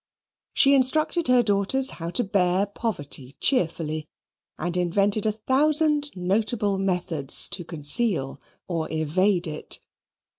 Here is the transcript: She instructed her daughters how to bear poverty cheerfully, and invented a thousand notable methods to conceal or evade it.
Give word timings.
She 0.53 0.73
instructed 0.73 1.27
her 1.27 1.43
daughters 1.43 1.91
how 1.91 2.09
to 2.09 2.23
bear 2.23 2.65
poverty 2.65 3.37
cheerfully, 3.39 4.07
and 4.57 4.75
invented 4.75 5.27
a 5.27 5.31
thousand 5.31 6.09
notable 6.15 6.79
methods 6.79 7.47
to 7.49 7.63
conceal 7.63 8.41
or 8.67 8.91
evade 8.91 9.45
it. 9.45 9.79